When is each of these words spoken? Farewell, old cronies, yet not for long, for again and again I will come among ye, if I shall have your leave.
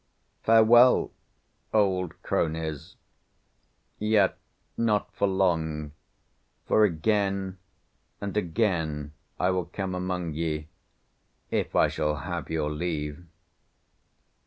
Farewell, 0.41 1.11
old 1.75 2.19
cronies, 2.23 2.95
yet 3.99 4.35
not 4.75 5.13
for 5.13 5.27
long, 5.27 5.91
for 6.65 6.83
again 6.83 7.59
and 8.19 8.35
again 8.35 9.13
I 9.39 9.51
will 9.51 9.65
come 9.65 9.93
among 9.93 10.33
ye, 10.33 10.69
if 11.51 11.75
I 11.75 11.87
shall 11.87 12.15
have 12.15 12.49
your 12.49 12.71
leave. 12.71 13.27